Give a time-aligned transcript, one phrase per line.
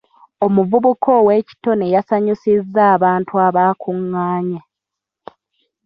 [0.45, 4.59] Omuvubuka ow'ekitone yasanyusizza abantu abaakungaanye.